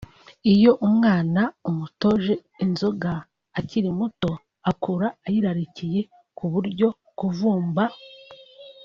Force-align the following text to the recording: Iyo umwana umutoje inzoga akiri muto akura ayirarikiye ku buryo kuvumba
Iyo 0.53 0.71
umwana 0.87 1.41
umutoje 1.69 2.33
inzoga 2.63 3.11
akiri 3.59 3.89
muto 3.99 4.31
akura 4.71 5.07
ayirarikiye 5.27 6.01
ku 6.37 6.45
buryo 6.53 6.87
kuvumba 7.17 7.83